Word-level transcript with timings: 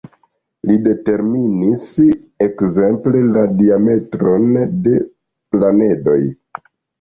Li 0.67 0.75
determinis 0.85 1.83
ekzemple, 2.45 3.21
la 3.35 3.43
diametron 3.59 4.49
de 4.89 4.95
planedoj. 5.53 6.19